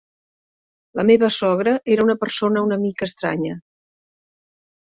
La 0.99 1.05
meva 1.09 1.29
sogra 1.35 1.75
era 1.97 2.05
una 2.07 2.17
persona 2.25 2.65
una 2.71 2.81
mica 2.87 3.09
estranya. 3.11 3.55